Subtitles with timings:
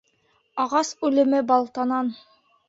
[0.63, 2.11] Ағас үлеме балтанан.